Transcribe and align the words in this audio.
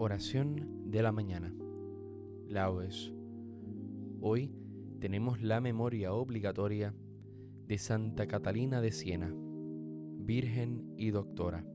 Oración 0.00 0.92
de 0.92 1.02
la 1.02 1.10
mañana. 1.10 1.52
Laudes. 2.46 3.12
Hoy 4.20 4.54
tenemos 5.00 5.42
la 5.42 5.60
memoria 5.60 6.12
obligatoria 6.12 6.94
de 7.66 7.78
Santa 7.78 8.28
Catalina 8.28 8.80
de 8.80 8.92
Siena, 8.92 9.34
Virgen 9.34 10.94
y 10.96 11.10
Doctora. 11.10 11.66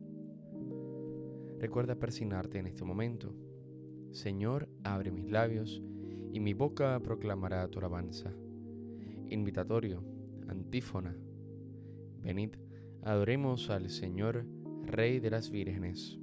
Recuerda 1.59 1.95
persignarte 1.95 2.59
en 2.59 2.67
este 2.67 2.85
momento. 2.85 3.35
Señor, 4.11 4.69
abre 4.85 5.11
mis 5.11 5.29
labios 5.29 5.83
y 6.31 6.39
mi 6.39 6.53
boca 6.53 6.97
proclamará 7.03 7.67
tu 7.67 7.79
alabanza. 7.79 8.31
Invitatorio, 9.27 10.01
antífona. 10.47 11.13
Venid, 12.21 12.51
adoremos 13.01 13.69
al 13.69 13.89
Señor, 13.89 14.45
Rey 14.85 15.19
de 15.19 15.29
las 15.29 15.51
vírgenes. 15.51 16.22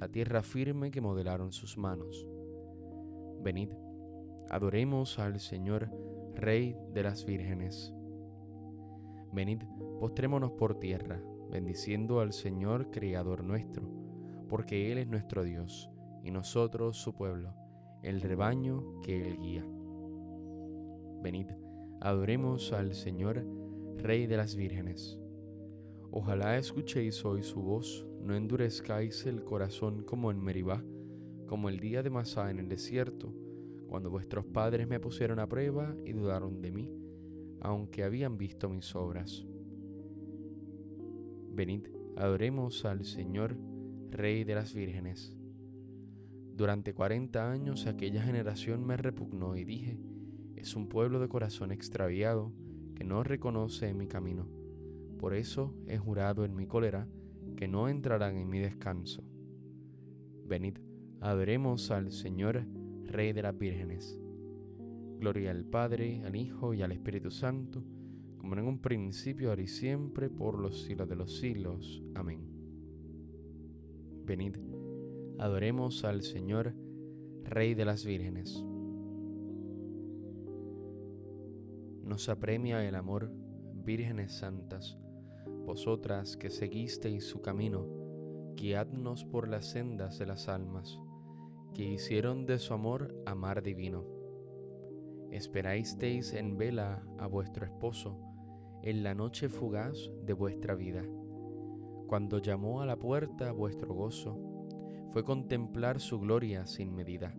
la 0.00 0.08
tierra 0.08 0.42
firme 0.42 0.90
que 0.90 1.02
modelaron 1.02 1.52
sus 1.52 1.76
manos. 1.76 2.26
Venid, 3.42 3.68
adoremos 4.48 5.18
al 5.18 5.38
Señor, 5.40 5.90
Rey 6.34 6.74
de 6.94 7.02
las 7.02 7.26
vírgenes. 7.26 7.92
Venid, 9.30 9.62
postrémonos 10.00 10.52
por 10.52 10.80
tierra, 10.80 11.22
bendiciendo 11.50 12.20
al 12.20 12.32
Señor, 12.32 12.90
Creador 12.90 13.44
nuestro, 13.44 13.82
porque 14.48 14.90
Él 14.90 14.96
es 14.96 15.06
nuestro 15.06 15.44
Dios, 15.44 15.90
y 16.24 16.30
nosotros 16.30 16.96
su 16.96 17.12
pueblo, 17.12 17.52
el 18.02 18.22
rebaño 18.22 19.00
que 19.02 19.28
Él 19.28 19.38
guía. 19.38 19.66
Venid, 21.22 21.48
adoremos 22.00 22.72
al 22.72 22.94
Señor, 22.94 23.44
Rey 23.98 24.26
de 24.26 24.38
las 24.38 24.56
vírgenes. 24.56 25.20
Ojalá 26.10 26.56
escuchéis 26.56 27.22
hoy 27.26 27.42
su 27.42 27.60
voz, 27.60 28.06
no 28.20 28.34
endurezcáis 28.34 29.26
el 29.26 29.42
corazón 29.44 30.02
como 30.02 30.30
en 30.30 30.42
Meribá, 30.42 30.84
como 31.46 31.68
el 31.68 31.80
día 31.80 32.02
de 32.02 32.10
Masá 32.10 32.50
en 32.50 32.58
el 32.58 32.68
desierto, 32.68 33.34
cuando 33.88 34.10
vuestros 34.10 34.44
padres 34.46 34.86
me 34.86 35.00
pusieron 35.00 35.40
a 35.40 35.48
prueba 35.48 35.96
y 36.04 36.12
dudaron 36.12 36.60
de 36.60 36.70
mí, 36.70 36.92
aunque 37.60 38.04
habían 38.04 38.38
visto 38.38 38.68
mis 38.68 38.94
obras. 38.94 39.44
Venid, 41.52 41.88
adoremos 42.16 42.84
al 42.84 43.04
Señor, 43.04 43.56
Rey 44.10 44.44
de 44.44 44.54
las 44.54 44.74
vírgenes. 44.74 45.36
Durante 46.56 46.94
cuarenta 46.94 47.50
años 47.50 47.86
aquella 47.86 48.22
generación 48.22 48.84
me 48.84 48.96
repugnó 48.96 49.56
y 49.56 49.64
dije, 49.64 49.98
es 50.56 50.76
un 50.76 50.88
pueblo 50.88 51.20
de 51.20 51.28
corazón 51.28 51.72
extraviado 51.72 52.52
que 52.94 53.04
no 53.04 53.22
reconoce 53.22 53.94
mi 53.94 54.06
camino 54.06 54.60
por 55.20 55.34
eso 55.34 55.74
he 55.86 55.98
jurado 55.98 56.46
en 56.46 56.56
mi 56.56 56.66
cólera 56.66 57.06
que 57.60 57.68
no 57.68 57.90
entrarán 57.90 58.38
en 58.38 58.48
mi 58.48 58.58
descanso. 58.58 59.22
Venid, 60.46 60.78
adoremos 61.20 61.90
al 61.90 62.10
Señor, 62.10 62.64
Rey 63.04 63.34
de 63.34 63.42
las 63.42 63.58
vírgenes. 63.58 64.18
Gloria 65.18 65.50
al 65.50 65.66
Padre, 65.66 66.22
al 66.24 66.36
Hijo 66.36 66.72
y 66.72 66.80
al 66.80 66.90
Espíritu 66.90 67.30
Santo, 67.30 67.84
como 68.38 68.54
en 68.54 68.66
un 68.66 68.78
principio, 68.78 69.50
ahora 69.50 69.60
y 69.60 69.66
siempre, 69.66 70.30
por 70.30 70.58
los 70.58 70.84
siglos 70.84 71.06
de 71.06 71.16
los 71.16 71.36
siglos. 71.36 72.02
Amén. 72.14 72.40
Venid, 74.24 74.56
adoremos 75.38 76.02
al 76.04 76.22
Señor, 76.22 76.74
Rey 77.44 77.74
de 77.74 77.84
las 77.84 78.06
vírgenes. 78.06 78.64
Nos 82.04 82.30
apremia 82.30 82.88
el 82.88 82.94
amor, 82.94 83.30
vírgenes 83.84 84.32
santas, 84.32 84.98
vosotras 85.70 86.36
que 86.36 86.50
seguisteis 86.50 87.24
su 87.24 87.42
camino, 87.42 87.86
guiadnos 88.56 89.24
por 89.24 89.46
las 89.46 89.66
sendas 89.66 90.18
de 90.18 90.26
las 90.26 90.48
almas, 90.48 90.98
que 91.74 91.84
hicieron 91.84 92.44
de 92.44 92.58
su 92.58 92.74
amor 92.74 93.14
amar 93.24 93.62
divino. 93.62 94.04
Esperasteis 95.30 96.32
en 96.34 96.58
vela 96.58 97.06
a 97.18 97.28
vuestro 97.28 97.66
esposo, 97.66 98.18
en 98.82 99.04
la 99.04 99.14
noche 99.14 99.48
fugaz 99.48 100.10
de 100.24 100.32
vuestra 100.32 100.74
vida. 100.74 101.04
Cuando 102.08 102.38
llamó 102.38 102.82
a 102.82 102.86
la 102.86 102.96
puerta 102.96 103.52
vuestro 103.52 103.94
gozo, 103.94 104.40
fue 105.12 105.22
contemplar 105.22 106.00
su 106.00 106.18
gloria 106.18 106.66
sin 106.66 106.96
medida. 106.96 107.32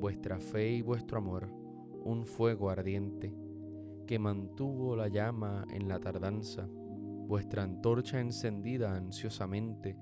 Vuestra 0.00 0.40
fe 0.40 0.70
y 0.70 0.80
vuestro 0.80 1.18
amor, 1.18 1.50
un 2.04 2.24
fuego 2.24 2.70
ardiente, 2.70 3.34
que 4.06 4.18
mantuvo 4.18 4.96
la 4.96 5.08
llama 5.08 5.66
en 5.70 5.88
la 5.88 6.00
tardanza, 6.00 6.70
vuestra 7.28 7.62
antorcha 7.62 8.20
encendida 8.20 8.96
ansiosamente, 8.96 9.98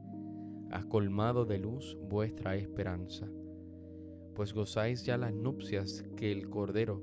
ha 0.70 0.84
colmado 0.84 1.44
de 1.44 1.58
luz 1.58 1.98
vuestra 2.08 2.54
esperanza, 2.54 3.28
pues 4.36 4.54
gozáis 4.54 5.04
ya 5.04 5.16
las 5.16 5.34
nupcias 5.34 6.04
que 6.16 6.30
el 6.30 6.48
Cordero 6.48 7.02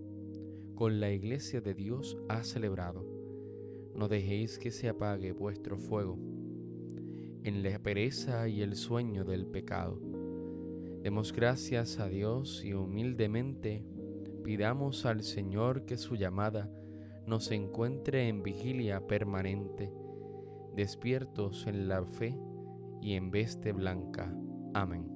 con 0.76 1.02
la 1.02 1.12
iglesia 1.12 1.60
de 1.60 1.74
Dios 1.74 2.18
ha 2.30 2.44
celebrado. 2.46 3.06
No 3.96 4.08
dejéis 4.08 4.58
que 4.58 4.72
se 4.72 4.88
apague 4.88 5.34
vuestro 5.34 5.78
fuego 5.78 6.18
en 7.44 7.62
la 7.62 7.78
pereza 7.80 8.48
y 8.48 8.62
el 8.62 8.78
sueño 8.78 9.26
del 9.26 9.46
pecado. 9.46 10.00
Demos 11.02 11.34
gracias 11.34 12.00
a 12.00 12.08
Dios 12.08 12.64
y 12.64 12.74
humildemente 12.74 13.86
pidamos 14.42 15.06
al 15.06 15.24
Señor 15.24 15.84
que 15.86 15.98
su 15.98 16.16
llamada 16.16 16.72
nos 17.28 17.52
encuentre 17.52 18.30
en 18.30 18.42
vigilia 18.42 19.06
permanente 19.06 19.92
despiertos 20.76 21.68
en 21.68 21.88
la 21.88 22.04
fe 22.04 22.38
y 23.02 23.14
en 23.14 23.32
veste 23.32 23.72
blanca. 23.74 24.34
Amén. 24.74 25.08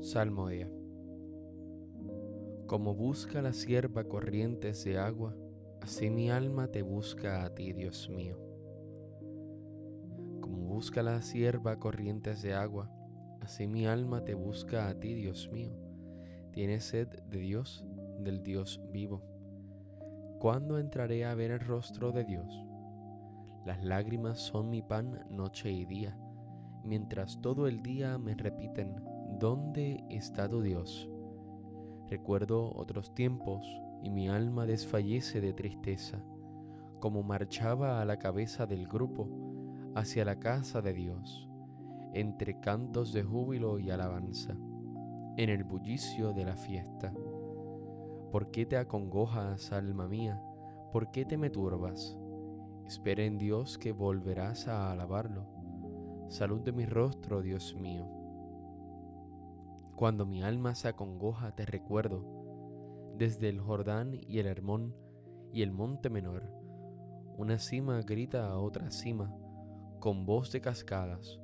Salmodia. 0.00 0.68
Como 2.66 2.94
busca 2.94 3.42
la 3.42 3.52
sierva 3.52 4.04
corrientes 4.04 4.84
de 4.84 4.98
agua, 4.98 5.34
así 5.80 6.10
mi 6.10 6.30
alma 6.30 6.68
te 6.68 6.82
busca 6.82 7.44
a 7.44 7.54
ti, 7.54 7.72
Dios 7.72 8.08
mío. 8.08 8.38
Como 10.40 10.68
busca 10.68 11.02
la 11.02 11.20
sierva 11.22 11.78
corrientes 11.78 12.42
de 12.42 12.54
agua, 12.54 12.90
así 13.40 13.66
mi 13.66 13.86
alma 13.86 14.24
te 14.24 14.34
busca 14.34 14.88
a 14.88 15.00
ti, 15.00 15.14
Dios 15.14 15.50
mío. 15.52 15.72
Tienes 16.52 16.84
sed 16.84 17.08
de 17.08 17.38
Dios, 17.38 17.84
del 18.20 18.42
Dios 18.42 18.80
vivo. 18.92 19.22
¿Cuándo 20.38 20.78
entraré 20.78 21.24
a 21.24 21.34
ver 21.34 21.50
el 21.50 21.60
rostro 21.60 22.12
de 22.12 22.24
Dios? 22.24 22.69
Las 23.64 23.84
lágrimas 23.84 24.38
son 24.38 24.70
mi 24.70 24.80
pan 24.80 25.26
noche 25.30 25.70
y 25.70 25.84
día, 25.84 26.16
mientras 26.82 27.40
todo 27.40 27.66
el 27.66 27.82
día 27.82 28.18
me 28.18 28.34
repiten, 28.34 29.02
¿dónde 29.38 30.04
está 30.08 30.48
tu 30.48 30.62
Dios? 30.62 31.10
Recuerdo 32.08 32.72
otros 32.74 33.14
tiempos 33.14 33.66
y 34.02 34.10
mi 34.10 34.28
alma 34.28 34.66
desfallece 34.66 35.40
de 35.40 35.52
tristeza, 35.52 36.24
como 37.00 37.22
marchaba 37.22 38.00
a 38.00 38.04
la 38.04 38.18
cabeza 38.18 38.66
del 38.66 38.88
grupo 38.88 39.28
hacia 39.94 40.24
la 40.24 40.38
casa 40.38 40.80
de 40.80 40.94
Dios, 40.94 41.48
entre 42.14 42.60
cantos 42.60 43.12
de 43.12 43.22
júbilo 43.22 43.78
y 43.78 43.90
alabanza, 43.90 44.56
en 45.36 45.50
el 45.50 45.64
bullicio 45.64 46.32
de 46.32 46.44
la 46.46 46.56
fiesta. 46.56 47.12
¿Por 48.32 48.50
qué 48.50 48.64
te 48.64 48.76
acongojas, 48.76 49.72
alma 49.72 50.08
mía? 50.08 50.40
¿Por 50.92 51.10
qué 51.10 51.24
te 51.24 51.36
me 51.36 51.50
turbas? 51.50 52.16
Espera 52.90 53.22
en 53.22 53.38
Dios 53.38 53.78
que 53.78 53.92
volverás 53.92 54.66
a 54.66 54.90
alabarlo. 54.90 55.46
Salud 56.28 56.58
de 56.62 56.72
mi 56.72 56.86
rostro, 56.86 57.40
Dios 57.40 57.76
mío. 57.76 58.04
Cuando 59.94 60.26
mi 60.26 60.42
alma 60.42 60.74
se 60.74 60.88
acongoja, 60.88 61.54
te 61.54 61.64
recuerdo, 61.66 63.14
desde 63.16 63.48
el 63.48 63.60
Jordán 63.60 64.18
y 64.26 64.40
el 64.40 64.46
Hermón 64.48 64.96
y 65.52 65.62
el 65.62 65.70
monte 65.70 66.10
menor. 66.10 66.52
Una 67.36 67.60
cima 67.60 68.02
grita 68.02 68.48
a 68.48 68.58
otra 68.58 68.90
cima, 68.90 69.32
con 70.00 70.26
voz 70.26 70.50
de 70.50 70.60
cascadas. 70.60 71.38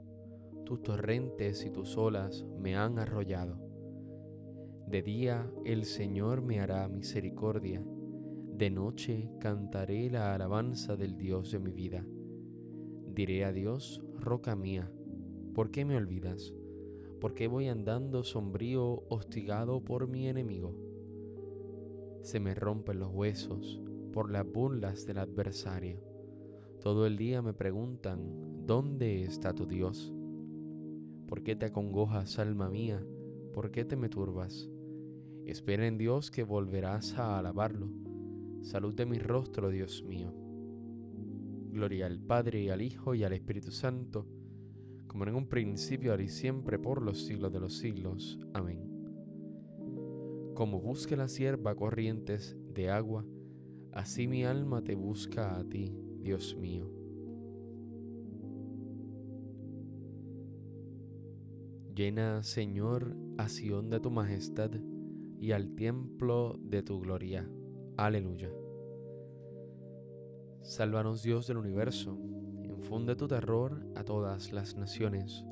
Tus 0.64 0.82
torrentes 0.82 1.64
y 1.64 1.70
tus 1.70 1.96
olas 1.96 2.44
me 2.58 2.74
han 2.74 2.98
arrollado. 2.98 3.56
De 4.88 5.00
día 5.00 5.48
el 5.64 5.84
Señor 5.84 6.42
me 6.42 6.58
hará 6.58 6.88
misericordia 6.88 7.84
de 8.56 8.70
noche 8.70 9.28
cantaré 9.38 10.08
la 10.08 10.34
alabanza 10.34 10.96
del 10.96 11.18
Dios 11.18 11.52
de 11.52 11.58
mi 11.58 11.72
vida. 11.72 12.06
Diré 13.14 13.44
a 13.44 13.52
Dios, 13.52 14.02
roca 14.18 14.56
mía, 14.56 14.90
¿por 15.52 15.70
qué 15.70 15.84
me 15.84 15.94
olvidas? 15.94 16.54
¿Por 17.20 17.34
qué 17.34 17.48
voy 17.48 17.68
andando 17.68 18.24
sombrío, 18.24 19.04
hostigado 19.10 19.84
por 19.84 20.08
mi 20.08 20.26
enemigo? 20.26 20.74
Se 22.22 22.40
me 22.40 22.54
rompen 22.54 22.98
los 22.98 23.12
huesos 23.12 23.82
por 24.10 24.30
las 24.30 24.50
burlas 24.50 25.04
del 25.04 25.18
adversario. 25.18 26.02
Todo 26.80 27.06
el 27.06 27.18
día 27.18 27.42
me 27.42 27.52
preguntan, 27.52 28.64
¿dónde 28.64 29.24
está 29.24 29.54
tu 29.54 29.66
Dios? 29.66 30.14
¿Por 31.26 31.42
qué 31.42 31.56
te 31.56 31.66
acongojas, 31.66 32.38
alma 32.38 32.70
mía? 32.70 33.04
¿Por 33.52 33.70
qué 33.70 33.84
te 33.84 33.96
me 33.96 34.08
turbas? 34.08 34.70
Espera 35.44 35.86
en 35.86 35.98
Dios 35.98 36.30
que 36.30 36.42
volverás 36.42 37.18
a 37.18 37.38
alabarlo. 37.38 38.05
Salud 38.66 38.94
de 38.94 39.06
mi 39.06 39.20
rostro, 39.20 39.70
Dios 39.70 40.02
mío. 40.02 40.34
Gloria 41.70 42.06
al 42.06 42.18
Padre 42.18 42.64
y 42.64 42.68
al 42.68 42.82
Hijo 42.82 43.14
y 43.14 43.22
al 43.22 43.32
Espíritu 43.32 43.70
Santo, 43.70 44.26
como 45.06 45.22
en 45.24 45.36
un 45.36 45.46
principio, 45.46 46.10
ahora 46.10 46.24
y 46.24 46.28
siempre, 46.28 46.76
por 46.76 47.00
los 47.00 47.26
siglos 47.26 47.52
de 47.52 47.60
los 47.60 47.78
siglos. 47.78 48.40
Amén. 48.54 48.80
Como 50.56 50.80
busca 50.80 51.14
la 51.14 51.28
sierva 51.28 51.76
corrientes 51.76 52.56
de 52.74 52.90
agua, 52.90 53.24
así 53.92 54.26
mi 54.26 54.44
alma 54.44 54.82
te 54.82 54.96
busca 54.96 55.56
a 55.56 55.64
ti, 55.64 55.96
Dios 56.20 56.56
mío. 56.56 56.90
Llena, 61.94 62.42
Señor, 62.42 63.16
a 63.38 63.48
Sion 63.48 63.90
de 63.90 64.00
tu 64.00 64.10
majestad 64.10 64.72
y 65.40 65.52
al 65.52 65.76
templo 65.76 66.58
de 66.60 66.82
tu 66.82 66.98
gloria. 66.98 67.48
Aleluya. 67.98 68.50
Sálvanos 70.60 71.22
Dios 71.22 71.46
del 71.46 71.56
universo, 71.56 72.18
infunde 72.62 73.16
tu 73.16 73.26
terror 73.26 73.86
a 73.94 74.04
todas 74.04 74.52
las 74.52 74.76
naciones, 74.76 75.46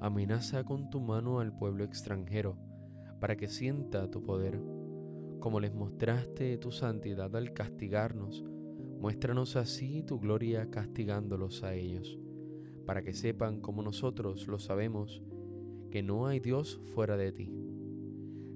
amenaza 0.00 0.64
con 0.64 0.88
tu 0.88 1.02
mano 1.02 1.40
al 1.40 1.54
pueblo 1.54 1.84
extranjero, 1.84 2.56
para 3.20 3.36
que 3.36 3.48
sienta 3.48 4.10
tu 4.10 4.22
poder. 4.22 4.62
Como 5.40 5.60
les 5.60 5.74
mostraste 5.74 6.56
tu 6.56 6.72
santidad 6.72 7.36
al 7.36 7.52
castigarnos, 7.52 8.46
muéstranos 8.98 9.56
así 9.56 10.02
tu 10.02 10.18
gloria 10.20 10.70
castigándolos 10.70 11.62
a 11.64 11.74
ellos, 11.74 12.18
para 12.86 13.02
que 13.02 13.12
sepan 13.12 13.60
como 13.60 13.82
nosotros 13.82 14.48
lo 14.48 14.58
sabemos, 14.58 15.22
que 15.90 16.02
no 16.02 16.26
hay 16.26 16.40
Dios 16.40 16.80
fuera 16.94 17.18
de 17.18 17.32
ti. 17.32 17.52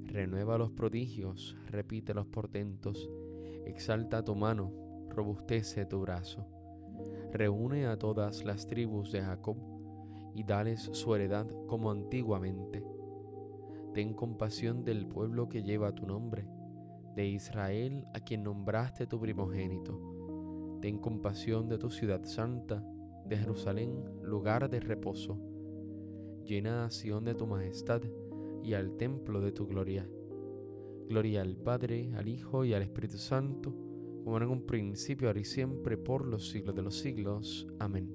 Renueva 0.04 0.56
los 0.56 0.70
prodigios, 0.70 1.58
repite 1.70 2.14
los 2.14 2.26
portentos, 2.26 3.10
exalta 3.66 4.24
tu 4.24 4.34
mano, 4.34 4.72
robustece 5.10 5.86
tu 5.86 6.00
brazo. 6.00 6.46
Reúne 7.32 7.86
a 7.86 7.98
todas 7.98 8.44
las 8.44 8.66
tribus 8.66 9.12
de 9.12 9.22
Jacob 9.22 9.56
y 10.34 10.44
dales 10.44 10.82
su 10.92 11.14
heredad 11.14 11.46
como 11.66 11.90
antiguamente. 11.90 12.84
Ten 13.92 14.14
compasión 14.14 14.84
del 14.84 15.06
pueblo 15.06 15.48
que 15.48 15.62
lleva 15.62 15.94
tu 15.94 16.06
nombre, 16.06 16.46
de 17.14 17.26
Israel 17.26 18.06
a 18.12 18.20
quien 18.20 18.42
nombraste 18.42 19.06
tu 19.06 19.20
primogénito. 19.20 20.78
Ten 20.80 20.98
compasión 20.98 21.68
de 21.68 21.78
tu 21.78 21.90
ciudad 21.90 22.24
santa, 22.24 22.84
de 23.24 23.36
Jerusalén, 23.36 24.04
lugar 24.22 24.68
de 24.68 24.80
reposo 24.80 25.38
llena 26.44 26.84
a 26.84 26.90
Sion 26.90 27.24
de 27.24 27.34
tu 27.34 27.46
majestad 27.46 28.02
y 28.62 28.74
al 28.74 28.96
templo 28.96 29.40
de 29.40 29.52
tu 29.52 29.66
gloria. 29.66 30.08
Gloria 31.08 31.42
al 31.42 31.56
Padre, 31.56 32.10
al 32.14 32.28
Hijo 32.28 32.64
y 32.64 32.74
al 32.74 32.82
Espíritu 32.82 33.18
Santo, 33.18 33.74
como 34.24 34.38
en 34.38 34.48
un 34.48 34.66
principio, 34.66 35.28
ahora 35.28 35.40
y 35.40 35.44
siempre, 35.44 35.96
por 35.96 36.26
los 36.26 36.48
siglos 36.48 36.74
de 36.74 36.82
los 36.82 36.98
siglos. 36.98 37.66
Amén. 37.78 38.10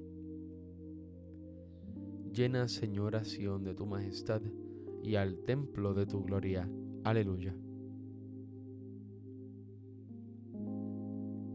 Llena, 2.32 2.68
Señor, 2.68 3.16
a 3.16 3.24
Sion 3.24 3.64
de 3.64 3.74
tu 3.74 3.86
majestad 3.86 4.42
y 5.02 5.16
al 5.16 5.38
templo 5.44 5.94
de 5.94 6.06
tu 6.06 6.22
gloria. 6.22 6.68
Aleluya. 7.04 7.56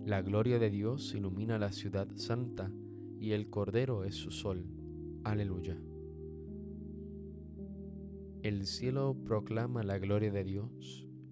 La 0.06 0.22
gloria 0.22 0.60
de 0.60 0.70
Dios 0.70 1.16
ilumina 1.16 1.58
la 1.58 1.72
ciudad 1.72 2.08
santa 2.16 2.72
y 3.20 3.32
el 3.32 3.50
Cordero 3.50 4.04
es 4.04 4.16
su 4.16 4.32
sol. 4.32 4.66
Aleluya. 5.24 5.82
El 8.44 8.68
cielo 8.68 9.18
proclama 9.26 9.82
la 9.82 9.98
gloria 9.98 10.32
de 10.32 10.44
Dios, 10.44 11.05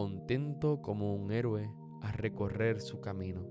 contento 0.00 0.80
como 0.80 1.14
un 1.14 1.30
héroe 1.30 1.70
a 2.00 2.10
recorrer 2.10 2.80
su 2.80 3.02
camino. 3.02 3.46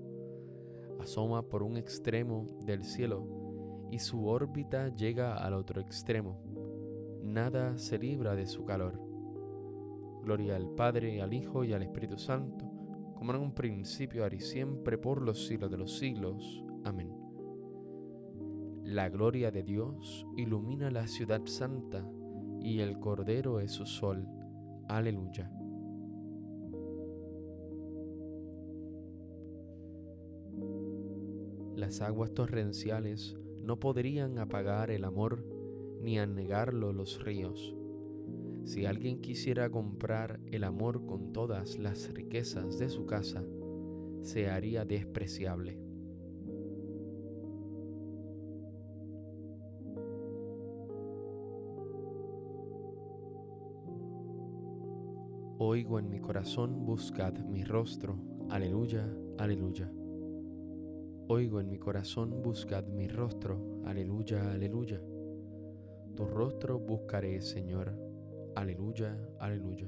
Asoma 0.98 1.48
por 1.48 1.62
un 1.62 1.76
extremo 1.76 2.44
del 2.66 2.82
cielo 2.82 3.86
y 3.92 4.00
su 4.00 4.26
órbita 4.26 4.88
llega 4.88 5.36
al 5.36 5.54
otro 5.54 5.80
extremo. 5.80 6.42
Nada 7.22 7.78
se 7.78 7.98
libra 7.98 8.34
de 8.34 8.46
su 8.46 8.64
calor. 8.64 9.00
Gloria 10.24 10.56
al 10.56 10.70
Padre, 10.70 11.22
al 11.22 11.32
Hijo 11.32 11.62
y 11.62 11.72
al 11.72 11.84
Espíritu 11.84 12.18
Santo, 12.18 12.64
como 13.14 13.32
en 13.32 13.40
un 13.40 13.54
principio, 13.54 14.24
ahora 14.24 14.34
y 14.34 14.40
siempre, 14.40 14.98
por 14.98 15.22
los 15.22 15.46
siglos 15.46 15.70
de 15.70 15.78
los 15.78 15.98
siglos. 15.98 16.64
Amén. 16.82 17.14
La 18.82 19.08
gloria 19.08 19.52
de 19.52 19.62
Dios 19.62 20.26
ilumina 20.36 20.90
la 20.90 21.06
ciudad 21.06 21.42
santa 21.44 22.04
y 22.60 22.80
el 22.80 22.98
Cordero 22.98 23.60
es 23.60 23.70
su 23.70 23.86
sol. 23.86 24.26
Aleluya. 24.88 25.48
Las 31.80 32.02
aguas 32.02 32.34
torrenciales 32.34 33.38
no 33.62 33.80
podrían 33.80 34.38
apagar 34.38 34.90
el 34.90 35.02
amor 35.02 35.42
ni 36.02 36.18
anegarlo 36.18 36.92
los 36.92 37.24
ríos. 37.24 37.74
Si 38.64 38.84
alguien 38.84 39.22
quisiera 39.22 39.70
comprar 39.70 40.40
el 40.52 40.64
amor 40.64 41.06
con 41.06 41.32
todas 41.32 41.78
las 41.78 42.12
riquezas 42.12 42.78
de 42.78 42.90
su 42.90 43.06
casa, 43.06 43.42
se 44.20 44.50
haría 44.50 44.84
despreciable. 44.84 45.80
Oigo 55.56 55.98
en 55.98 56.10
mi 56.10 56.20
corazón, 56.20 56.84
buscad 56.84 57.32
mi 57.38 57.64
rostro. 57.64 58.18
Aleluya, 58.50 59.10
aleluya. 59.38 59.90
Oigo 61.32 61.60
en 61.60 61.70
mi 61.70 61.78
corazón, 61.78 62.42
buscad 62.42 62.86
mi 62.86 63.06
rostro. 63.06 63.84
Aleluya, 63.86 64.50
aleluya. 64.50 65.00
Tu 66.16 66.26
rostro 66.26 66.80
buscaré, 66.80 67.40
Señor. 67.40 67.96
Aleluya, 68.56 69.16
aleluya. 69.38 69.86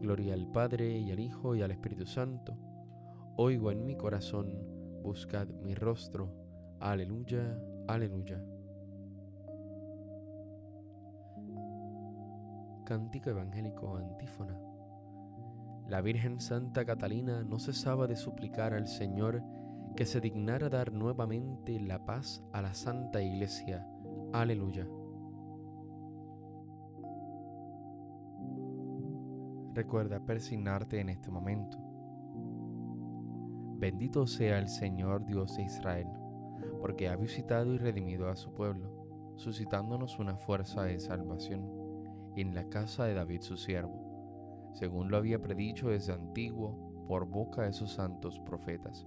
Gloria 0.00 0.34
al 0.34 0.46
Padre 0.52 0.96
y 0.96 1.10
al 1.10 1.18
Hijo 1.18 1.56
y 1.56 1.62
al 1.62 1.72
Espíritu 1.72 2.06
Santo. 2.06 2.56
Oigo 3.36 3.72
en 3.72 3.84
mi 3.84 3.96
corazón, 3.96 4.56
buscad 5.02 5.48
mi 5.48 5.74
rostro. 5.74 6.30
Aleluya, 6.78 7.60
aleluya. 7.88 8.40
Cántico 12.86 13.30
Evangélico 13.30 13.96
Antífona. 13.96 14.56
La 15.88 16.00
Virgen 16.00 16.38
Santa 16.38 16.84
Catalina 16.84 17.42
no 17.42 17.58
cesaba 17.58 18.06
de 18.06 18.14
suplicar 18.14 18.72
al 18.72 18.86
Señor 18.86 19.42
que 19.96 20.06
se 20.06 20.20
dignara 20.20 20.68
dar 20.68 20.92
nuevamente 20.92 21.78
la 21.80 22.04
paz 22.04 22.44
a 22.52 22.62
la 22.62 22.74
Santa 22.74 23.22
Iglesia. 23.22 23.86
Aleluya. 24.32 24.86
Recuerda 29.74 30.24
persignarte 30.24 31.00
en 31.00 31.08
este 31.08 31.30
momento. 31.30 31.78
Bendito 33.76 34.26
sea 34.26 34.58
el 34.58 34.68
Señor 34.68 35.26
Dios 35.26 35.56
de 35.56 35.64
Israel, 35.64 36.08
porque 36.80 37.08
ha 37.08 37.16
visitado 37.16 37.74
y 37.74 37.78
redimido 37.78 38.28
a 38.28 38.36
su 38.36 38.54
pueblo, 38.54 39.34
suscitándonos 39.36 40.18
una 40.18 40.36
fuerza 40.36 40.84
de 40.84 41.00
salvación 41.00 41.68
en 42.36 42.54
la 42.54 42.68
casa 42.68 43.04
de 43.04 43.14
David 43.14 43.42
su 43.42 43.56
siervo 43.56 44.04
según 44.74 45.10
lo 45.10 45.16
había 45.16 45.40
predicho 45.40 45.88
desde 45.88 46.12
antiguo 46.12 47.06
por 47.06 47.26
boca 47.26 47.62
de 47.62 47.72
sus 47.72 47.92
santos 47.92 48.40
profetas. 48.40 49.06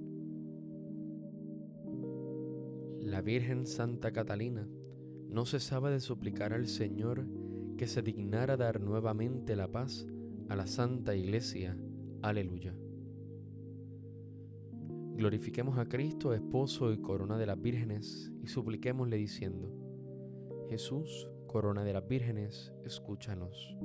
La 3.11 3.19
Virgen 3.19 3.65
Santa 3.67 4.13
Catalina 4.13 4.65
no 5.27 5.45
cesaba 5.45 5.91
de 5.91 5.99
suplicar 5.99 6.53
al 6.53 6.65
Señor 6.65 7.27
que 7.77 7.85
se 7.85 8.01
dignara 8.01 8.55
dar 8.55 8.79
nuevamente 8.79 9.57
la 9.57 9.69
paz 9.69 10.07
a 10.47 10.55
la 10.55 10.65
Santa 10.65 11.13
Iglesia. 11.13 11.77
Aleluya. 12.21 12.73
Glorifiquemos 15.17 15.77
a 15.77 15.89
Cristo, 15.89 16.33
esposo 16.33 16.93
y 16.93 17.01
corona 17.01 17.37
de 17.37 17.47
las 17.47 17.61
vírgenes, 17.61 18.31
y 18.41 18.47
supliquémosle 18.47 19.17
diciendo, 19.17 19.75
Jesús, 20.69 21.27
corona 21.47 21.83
de 21.83 21.91
las 21.91 22.07
vírgenes, 22.07 22.71
escúchanos. 22.85 23.75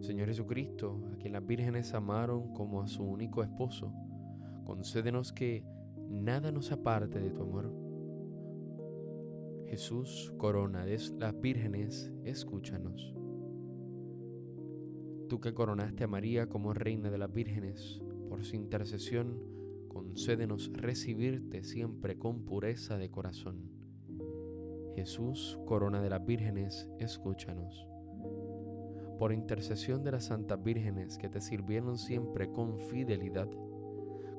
Señor 0.00 0.26
Jesucristo, 0.26 1.00
a 1.12 1.16
quien 1.16 1.32
las 1.32 1.46
vírgenes 1.46 1.94
amaron 1.94 2.52
como 2.54 2.82
a 2.82 2.88
su 2.88 3.04
único 3.04 3.44
esposo, 3.44 3.94
concédenos 4.64 5.32
que 5.32 5.77
nada 6.08 6.52
nos 6.52 6.72
aparte 6.72 7.20
de 7.20 7.30
tu 7.30 7.42
amor 7.42 7.88
Jesús, 9.68 10.32
corona 10.38 10.86
de 10.86 10.98
las 11.18 11.38
vírgenes, 11.38 12.10
escúchanos. 12.24 13.14
Tú 15.28 15.40
que 15.42 15.52
coronaste 15.52 16.04
a 16.04 16.08
María 16.08 16.48
como 16.48 16.72
reina 16.72 17.10
de 17.10 17.18
las 17.18 17.30
vírgenes, 17.30 18.00
por 18.30 18.44
su 18.44 18.56
intercesión, 18.56 19.38
concédenos 19.88 20.72
recibirte 20.72 21.62
siempre 21.64 22.18
con 22.18 22.46
pureza 22.46 22.96
de 22.96 23.10
corazón. 23.10 23.70
Jesús, 24.94 25.60
corona 25.66 26.00
de 26.00 26.08
las 26.08 26.24
vírgenes, 26.24 26.88
escúchanos. 26.98 27.86
Por 29.18 29.34
intercesión 29.34 30.02
de 30.02 30.12
las 30.12 30.24
santas 30.24 30.62
vírgenes 30.62 31.18
que 31.18 31.28
te 31.28 31.42
sirvieron 31.42 31.98
siempre 31.98 32.50
con 32.50 32.78
fidelidad, 32.78 33.50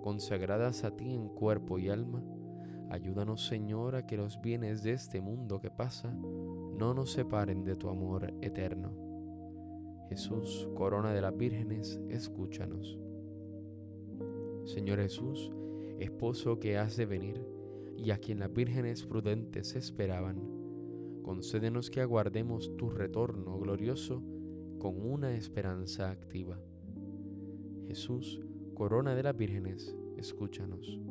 consagradas 0.01 0.83
a 0.83 0.95
ti 0.95 1.13
en 1.13 1.29
cuerpo 1.29 1.79
y 1.79 1.89
alma, 1.89 2.23
Ayúdanos, 2.89 3.45
Señor, 3.45 3.95
a 3.95 4.07
que 4.07 4.17
los 4.17 4.41
bienes 4.41 4.81
de 4.81 4.93
este 4.93 5.21
mundo 5.21 5.61
que 5.61 5.69
pasa 5.69 6.11
no 6.11 6.95
nos 6.95 7.11
separen 7.11 7.63
de 7.63 7.75
tu 7.75 7.87
amor 7.87 8.33
eterno. 8.41 8.91
Jesús, 10.09 10.67
corona 10.73 11.13
de 11.13 11.21
las 11.21 11.37
vírgenes, 11.37 12.01
escúchanos. 12.09 12.97
Señor 14.65 14.99
Jesús, 14.99 15.51
esposo 15.99 16.59
que 16.59 16.79
has 16.79 16.97
de 16.97 17.05
venir 17.05 17.45
y 17.95 18.09
a 18.09 18.17
quien 18.17 18.39
las 18.39 18.51
vírgenes 18.51 19.05
prudentes 19.05 19.75
esperaban, 19.75 20.41
concédenos 21.21 21.91
que 21.91 22.01
aguardemos 22.01 22.75
tu 22.75 22.89
retorno 22.89 23.59
glorioso 23.59 24.23
con 24.79 24.99
una 24.99 25.35
esperanza 25.35 26.09
activa. 26.09 26.59
Jesús, 27.85 28.41
corona 28.79 29.13
de 29.13 29.23
las 29.23 29.35
vírgenes, 29.35 29.93
escúchanos 30.15 31.01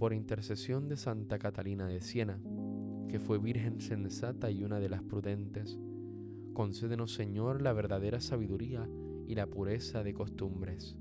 por 0.00 0.12
intercesión 0.12 0.88
de 0.88 0.96
Santa 0.96 1.38
Catalina 1.38 1.86
de 1.86 2.00
Siena, 2.00 2.40
que 3.08 3.20
fue 3.20 3.38
virgen 3.38 3.80
sensata 3.80 4.50
y 4.50 4.64
una 4.64 4.80
de 4.80 4.88
las 4.88 5.04
prudentes, 5.04 5.78
concédenos 6.54 7.14
Señor 7.14 7.62
la 7.62 7.72
verdadera 7.72 8.20
sabiduría 8.20 8.90
y 9.28 9.36
la 9.36 9.46
pureza 9.46 10.02
de 10.02 10.12
costumbres. 10.12 10.96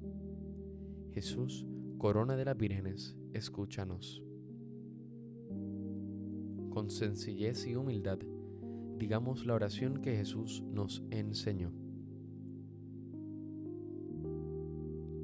Jesús, 1.14 1.66
corona 1.98 2.36
de 2.36 2.46
las 2.46 2.56
vírgenes, 2.56 3.18
escúchanos. 3.34 4.22
Con 6.70 6.92
sencillez 6.92 7.66
y 7.66 7.76
humildad, 7.76 8.20
digamos 9.00 9.48
la 9.48 9.56
oración 9.56 10.04
que 10.04 10.16
Jesús 10.16 10.62
nos 10.72 11.02
enseñó. 11.10 11.89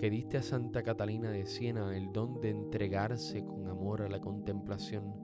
que 0.00 0.08
diste 0.08 0.38
a 0.38 0.42
Santa 0.42 0.82
Catalina 0.82 1.30
de 1.30 1.44
Siena 1.44 1.94
el 1.94 2.10
don 2.10 2.40
de 2.40 2.48
entregarse 2.48 3.44
con 3.44 3.68
amor 3.68 4.00
a 4.00 4.08
la 4.08 4.18
contemplación 4.18 5.14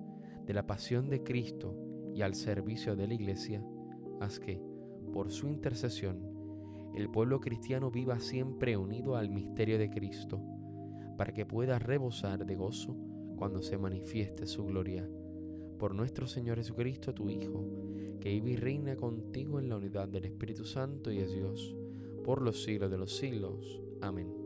de 0.45 0.53
la 0.53 0.67
pasión 0.67 1.09
de 1.09 1.23
Cristo 1.23 1.75
y 2.15 2.21
al 2.21 2.35
servicio 2.35 2.95
de 2.95 3.09
la 3.09 3.15
Iglesia, 3.15 3.65
haz 4.21 4.39
que, 4.39 4.61
por 5.15 5.31
su 5.31 5.49
intercesión, 5.49 6.93
el 6.95 7.09
pueblo 7.09 7.41
cristiano 7.41 7.91
viva 7.91 8.21
siempre 8.21 8.77
unido 8.77 9.17
al 9.17 9.31
misterio 9.31 9.79
de 9.79 9.89
Cristo, 9.89 10.43
para 11.17 11.33
que 11.33 11.47
pueda 11.47 11.79
rebosar 11.79 12.45
de 12.45 12.55
gozo 12.55 12.99
cuando 13.35 13.63
se 13.63 13.79
manifieste 13.79 14.47
su 14.47 14.67
gloria. 14.67 15.09
Por 15.79 15.95
nuestro 15.95 16.27
Señor 16.27 16.59
Jesucristo, 16.59 17.15
tu 17.15 17.31
Hijo, 17.31 17.65
que 18.21 18.29
vive 18.29 18.51
y 18.51 18.57
reina 18.57 18.95
contigo 18.95 19.59
en 19.59 19.71
la 19.71 19.79
unidad 19.79 20.07
del 20.07 20.27
Espíritu 20.27 20.67
Santo 20.67 21.11
y 21.11 21.21
es 21.21 21.33
Dios, 21.33 21.75
por 22.23 22.43
los 22.43 22.63
siglos 22.63 22.91
de 22.91 22.99
los 22.99 23.17
siglos. 23.17 23.81
Amén. 24.03 24.46